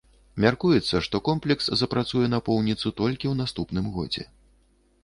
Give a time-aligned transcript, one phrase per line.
[0.43, 4.29] Мяркуецца, што комплекс запрацуе напоўніцу толькі ў наступным годзе.